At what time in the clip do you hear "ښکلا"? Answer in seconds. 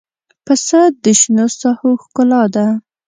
2.03-2.43